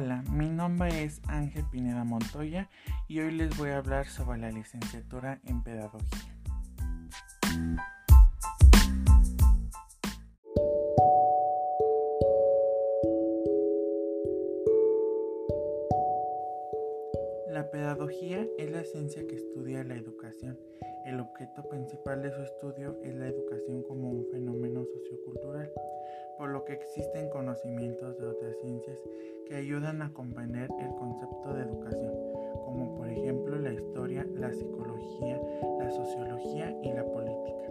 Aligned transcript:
Hola, 0.00 0.22
mi 0.30 0.48
nombre 0.48 1.02
es 1.02 1.20
Ángel 1.26 1.64
Pineda 1.72 2.04
Montoya 2.04 2.68
y 3.08 3.18
hoy 3.18 3.32
les 3.32 3.56
voy 3.56 3.70
a 3.70 3.78
hablar 3.78 4.06
sobre 4.06 4.38
la 4.38 4.48
licenciatura 4.52 5.40
en 5.42 5.60
Pedagogía. 5.64 6.36
La 17.68 17.72
pedagogía 17.72 18.48
es 18.56 18.70
la 18.72 18.82
ciencia 18.82 19.26
que 19.26 19.34
estudia 19.34 19.84
la 19.84 19.94
educación. 19.94 20.58
El 21.04 21.20
objeto 21.20 21.68
principal 21.68 22.22
de 22.22 22.32
su 22.32 22.40
estudio 22.40 22.98
es 23.04 23.14
la 23.14 23.28
educación 23.28 23.82
como 23.82 24.08
un 24.08 24.24
fenómeno 24.32 24.86
sociocultural 24.86 25.70
por 26.38 26.48
lo 26.48 26.64
que 26.64 26.72
existen 26.72 27.28
conocimientos 27.28 28.16
de 28.16 28.26
otras 28.26 28.56
ciencias 28.62 28.98
que 29.46 29.56
ayudan 29.56 30.00
a 30.00 30.14
comprender 30.14 30.70
el 30.80 30.94
concepto 30.94 31.52
de 31.52 31.64
educación, 31.64 32.14
como 32.64 32.94
por 32.94 33.10
ejemplo 33.10 33.58
la 33.58 33.74
historia, 33.74 34.26
la 34.34 34.50
psicología, 34.50 35.38
la 35.78 35.90
sociología 35.90 36.74
y 36.82 36.90
la 36.90 37.04
política. 37.04 37.68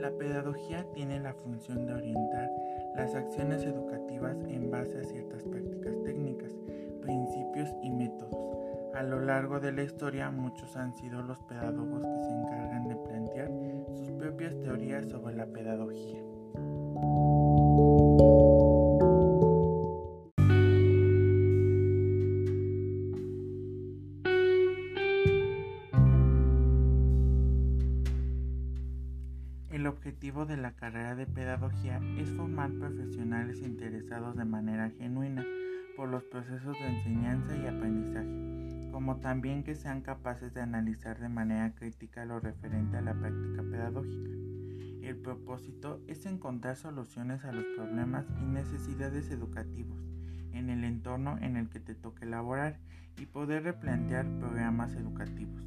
La 0.00 0.10
pedagogía 0.10 0.86
tiene 0.94 1.20
la 1.20 1.34
función 1.34 1.84
de 1.84 1.92
orientar 1.92 2.50
las 2.96 3.14
acciones 3.14 3.62
educativas 3.62 4.38
en 4.48 4.70
base 4.70 4.96
a 4.96 5.04
ciertas 5.04 5.44
prácticas 5.44 6.02
técnicas, 6.02 6.56
principios 7.02 7.68
y 7.82 7.90
métodos. 7.90 8.67
A 8.94 9.02
lo 9.02 9.20
largo 9.20 9.60
de 9.60 9.72
la 9.72 9.82
historia 9.82 10.30
muchos 10.30 10.76
han 10.76 10.94
sido 10.94 11.22
los 11.22 11.38
pedagogos 11.40 12.02
que 12.02 12.24
se 12.24 12.32
encargan 12.32 12.88
de 12.88 12.96
plantear 12.96 13.50
sus 13.96 14.10
propias 14.12 14.58
teorías 14.60 15.08
sobre 15.08 15.36
la 15.36 15.46
pedagogía. 15.46 16.22
El 29.70 29.86
objetivo 29.86 30.44
de 30.44 30.56
la 30.56 30.72
carrera 30.72 31.14
de 31.14 31.26
pedagogía 31.26 32.00
es 32.18 32.28
formar 32.30 32.72
profesionales 32.72 33.60
interesados 33.62 34.36
de 34.36 34.44
manera 34.44 34.90
genuina 34.90 35.46
por 35.96 36.08
los 36.08 36.22
procesos 36.24 36.78
de 36.78 36.86
enseñanza 36.86 37.56
y 37.56 37.66
aprendizaje, 37.66 38.47
como 38.98 39.20
también 39.20 39.62
que 39.62 39.76
sean 39.76 40.00
capaces 40.00 40.52
de 40.54 40.60
analizar 40.60 41.20
de 41.20 41.28
manera 41.28 41.72
crítica 41.76 42.24
lo 42.24 42.40
referente 42.40 42.96
a 42.96 43.00
la 43.00 43.14
práctica 43.14 43.62
pedagógica. 43.62 44.32
El 45.02 45.18
propósito 45.22 46.02
es 46.08 46.26
encontrar 46.26 46.74
soluciones 46.74 47.44
a 47.44 47.52
los 47.52 47.64
problemas 47.76 48.26
y 48.42 48.46
necesidades 48.46 49.30
educativos 49.30 50.02
en 50.50 50.68
el 50.68 50.82
entorno 50.82 51.38
en 51.40 51.56
el 51.56 51.68
que 51.68 51.78
te 51.78 51.94
toque 51.94 52.26
laborar 52.26 52.80
y 53.16 53.26
poder 53.26 53.62
replantear 53.62 54.26
programas 54.40 54.92
educativos. 54.96 55.62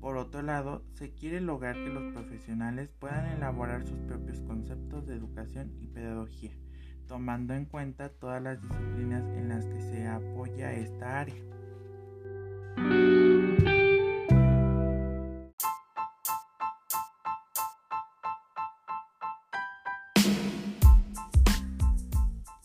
Por 0.00 0.16
otro 0.16 0.42
lado, 0.42 0.82
se 0.94 1.14
quiere 1.14 1.40
lograr 1.40 1.76
que 1.76 1.86
los 1.88 2.12
profesionales 2.14 2.90
puedan 2.98 3.26
elaborar 3.26 3.86
sus 3.86 4.00
propios 4.00 4.40
conceptos 4.40 5.06
de 5.06 5.14
educación 5.14 5.72
y 5.80 5.86
pedagogía, 5.86 6.50
tomando 7.06 7.54
en 7.54 7.66
cuenta 7.66 8.08
todas 8.08 8.42
las 8.42 8.60
disciplinas 8.60 9.22
en 9.36 9.50
las 9.50 9.64
que 9.66 9.80
se 9.82 10.08
apoya 10.08 10.72
esta 10.72 11.20
área. 11.20 11.55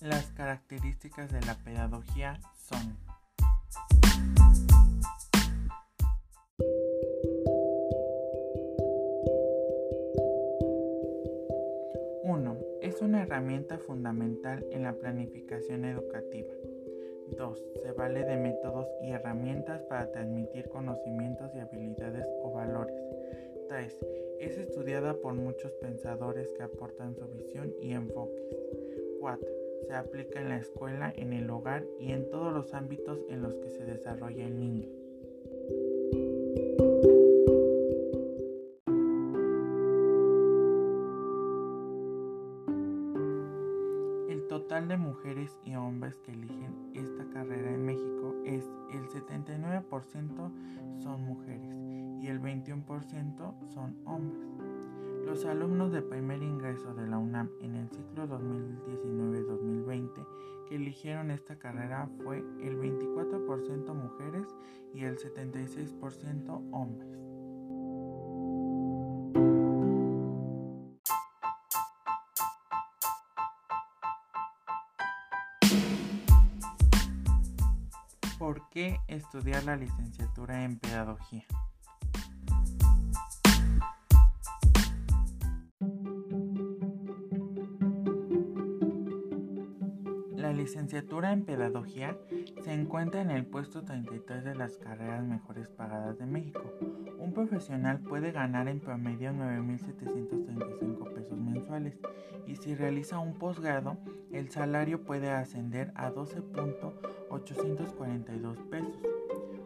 Las 0.01 0.31
características 0.31 1.31
de 1.31 1.41
la 1.41 1.55
pedagogía 1.63 2.39
son 2.55 2.97
Es 12.81 13.01
una 13.01 13.23
herramienta 13.23 13.77
fundamental 13.77 14.65
en 14.71 14.83
la 14.83 14.93
planificación 14.93 15.85
educativa. 15.85 16.51
2. 17.37 17.63
Se 17.83 17.91
vale 17.93 18.25
de 18.25 18.37
métodos 18.37 18.87
y 19.01 19.11
herramientas 19.11 19.81
para 19.83 20.11
transmitir 20.11 20.67
conocimientos 20.67 21.51
y 21.55 21.59
habilidades 21.59 22.25
o 22.43 22.51
valores. 22.51 23.01
3. 23.69 24.05
Es 24.39 24.57
estudiada 24.57 25.13
por 25.13 25.35
muchos 25.35 25.71
pensadores 25.73 26.51
que 26.53 26.63
aportan 26.63 27.15
su 27.15 27.27
visión 27.27 27.73
y 27.81 27.93
enfoques. 27.93 28.43
4. 29.21 29.70
Se 29.87 29.93
aplica 29.93 30.39
en 30.39 30.49
la 30.49 30.57
escuela, 30.57 31.11
en 31.15 31.33
el 31.33 31.49
hogar 31.49 31.85
y 31.99 32.11
en 32.11 32.29
todos 32.29 32.53
los 32.53 32.73
ámbitos 32.73 33.19
en 33.29 33.41
los 33.41 33.55
que 33.55 33.69
se 33.69 33.83
desarrolla 33.83 34.45
el 34.45 34.59
niño. 34.59 34.87
total 44.51 44.89
de 44.89 44.97
mujeres 44.97 45.57
y 45.63 45.75
hombres 45.75 46.17
que 46.25 46.31
eligen 46.31 46.91
esta 46.93 47.25
carrera 47.29 47.73
en 47.73 47.85
México 47.85 48.35
es 48.45 48.69
el 48.93 49.07
79% 49.07 50.51
son 51.01 51.23
mujeres 51.23 51.73
y 52.21 52.27
el 52.27 52.41
21% 52.41 53.67
son 53.73 53.97
hombres. 54.05 54.70
Los 55.31 55.45
alumnos 55.45 55.93
de 55.93 56.01
primer 56.01 56.43
ingreso 56.43 56.93
de 56.93 57.07
la 57.07 57.17
UNAM 57.17 57.49
en 57.61 57.75
el 57.75 57.89
ciclo 57.89 58.27
2019-2020 58.27 60.27
que 60.67 60.75
eligieron 60.75 61.31
esta 61.31 61.57
carrera 61.57 62.09
fue 62.21 62.39
el 62.61 62.77
24% 62.77 63.93
mujeres 63.93 64.45
y 64.93 65.05
el 65.05 65.17
76% 65.17 66.69
hombres. 66.73 67.17
¿Por 78.37 78.67
qué 78.69 78.99
estudiar 79.07 79.63
la 79.63 79.77
licenciatura 79.77 80.65
en 80.65 80.77
pedagogía? 80.77 81.45
Licenciatura 90.61 91.33
en 91.33 91.43
pedagogía 91.43 92.15
se 92.63 92.71
encuentra 92.71 93.21
en 93.21 93.31
el 93.31 93.47
puesto 93.47 93.83
33 93.83 94.43
de 94.43 94.53
las 94.53 94.77
carreras 94.77 95.25
mejores 95.25 95.67
pagadas 95.69 96.19
de 96.19 96.27
México. 96.27 96.61
Un 97.17 97.33
profesional 97.33 97.99
puede 98.01 98.31
ganar 98.31 98.67
en 98.67 98.79
promedio 98.79 99.31
9.735 99.31 101.13
pesos 101.15 101.39
mensuales 101.39 101.97
y 102.45 102.57
si 102.57 102.75
realiza 102.75 103.17
un 103.17 103.39
posgrado, 103.39 103.97
el 104.31 104.51
salario 104.51 105.03
puede 105.03 105.31
ascender 105.31 105.91
a 105.95 106.11
12.842 106.11 108.69
pesos. 108.69 108.99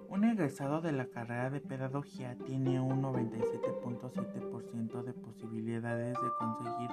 Un 0.08 0.24
egresado 0.24 0.80
de 0.80 0.94
la 0.94 1.08
carrera 1.08 1.50
de 1.50 1.60
pedagogía 1.60 2.38
tiene 2.46 2.80
un 2.80 3.04
97.7% 3.04 5.04
de 5.04 5.12
posibilidades 5.12 6.14
de 6.14 6.30
conseguir 6.40 6.90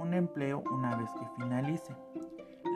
un 0.00 0.14
empleo 0.14 0.64
una 0.72 0.96
vez 0.96 1.10
que 1.12 1.28
finalice. 1.40 1.94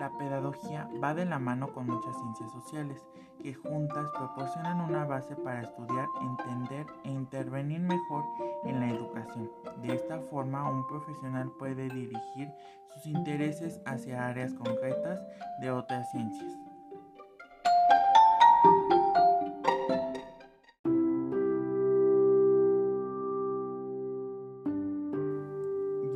La 0.01 0.09
pedagogía 0.17 0.89
va 1.05 1.13
de 1.13 1.27
la 1.27 1.39
mano 1.39 1.75
con 1.75 1.87
muchas 1.87 2.17
ciencias 2.17 2.51
sociales 2.53 3.05
que 3.43 3.53
juntas 3.53 4.11
proporcionan 4.17 4.81
una 4.81 5.05
base 5.05 5.37
para 5.37 5.61
estudiar, 5.61 6.07
entender 6.23 6.87
e 7.05 7.11
intervenir 7.11 7.81
mejor 7.81 8.25
en 8.65 8.81
la 8.81 8.89
educación. 8.89 9.51
De 9.83 9.95
esta 9.95 10.19
forma, 10.31 10.71
un 10.71 10.87
profesional 10.87 11.53
puede 11.59 11.91
dirigir 11.91 12.51
sus 12.95 13.09
intereses 13.09 13.79
hacia 13.85 14.27
áreas 14.27 14.55
concretas 14.55 15.21
de 15.61 15.71
otras 15.71 16.11
ciencias. 16.13 16.51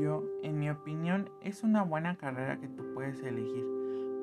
Yo, 0.01 0.23
en 0.43 0.59
mi 0.59 0.71
opinión, 0.71 1.29
es 1.43 1.63
una 1.63 1.83
buena 1.83 2.17
carrera 2.17 2.59
que 2.59 2.69
tú 2.69 2.83
puedes 2.95 3.23
elegir, 3.23 3.74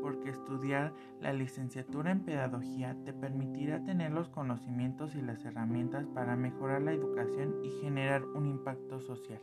porque 0.01 0.30
estudiar 0.30 0.94
la 1.19 1.33
licenciatura 1.33 2.12
en 2.12 2.21
pedagogía 2.21 2.95
te 3.06 3.13
permitirá 3.13 3.83
tener 3.83 4.12
los 4.12 4.30
conocimientos 4.30 5.15
y 5.15 5.21
las 5.21 5.44
herramientas 5.45 6.06
para 6.07 6.36
mejorar 6.36 6.81
la 6.81 6.94
educación 6.94 7.56
y 7.63 7.69
generar 7.81 8.24
un 8.25 8.48
impacto 8.48 9.00
social. 9.01 9.42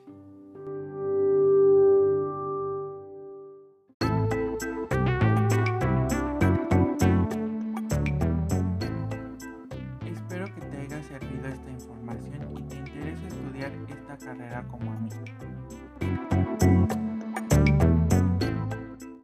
Espero 10.05 10.47
que 10.55 10.61
te 10.61 10.77
haya 10.79 11.03
servido 11.03 11.49
esta 11.49 11.71
información 11.71 12.57
y 12.57 12.63
te 12.63 12.77
interese 12.77 13.27
estudiar 13.29 13.73
esta 13.89 14.17
carrera 14.19 14.67
como 14.69 14.93
a 14.93 14.97
mí. 14.97 15.09